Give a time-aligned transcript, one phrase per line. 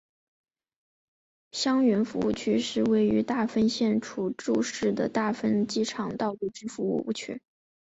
[1.51, 7.39] 相原服务区是位于大分县杵筑市的大分机场道路之服务区。